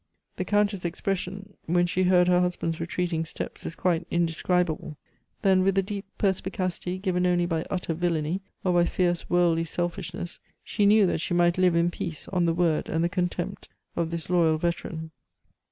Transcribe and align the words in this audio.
The 0.37 0.45
Countess' 0.45 0.83
expression 0.83 1.53
when 1.67 1.85
she 1.85 2.05
heard 2.05 2.27
her 2.27 2.39
husband's 2.41 2.79
retreating 2.79 3.23
steps 3.23 3.67
is 3.67 3.75
quite 3.75 4.07
indescribable. 4.09 4.97
Then, 5.43 5.61
with 5.61 5.75
the 5.75 5.83
deep 5.83 6.05
perspicacity 6.17 6.97
given 6.97 7.27
only 7.27 7.45
by 7.45 7.67
utter 7.69 7.93
villainy, 7.93 8.41
or 8.63 8.73
by 8.73 8.85
fierce 8.85 9.29
worldly 9.29 9.65
selfishness, 9.65 10.39
she 10.63 10.87
knew 10.87 11.05
that 11.05 11.21
she 11.21 11.35
might 11.35 11.59
live 11.59 11.75
in 11.75 11.91
peace 11.91 12.27
on 12.29 12.45
the 12.47 12.53
word 12.55 12.89
and 12.89 13.03
the 13.03 13.09
contempt 13.09 13.69
of 13.95 14.09
this 14.09 14.27
loyal 14.27 14.57
veteran. 14.57 15.11